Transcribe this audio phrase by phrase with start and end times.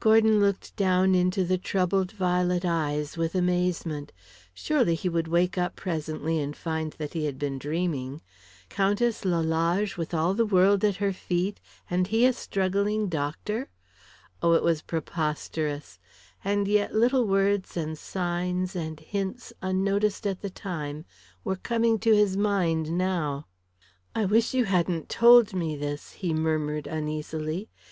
[0.00, 4.10] Gordon looked down into the troubled violet eyes with amazement.
[4.52, 8.20] Surely he would wake up presently and find that he had been dreaming.
[8.68, 13.68] Countess Lalage with all the world at her feet, and he a struggling doctor.
[14.42, 16.00] Oh, it was preposterous!
[16.44, 21.04] And yet little words and signs and hints unnoticed at the time
[21.44, 23.46] were coming to his mind now.
[24.16, 27.68] "I wish you hadn't told me this," he murmured, uneasily.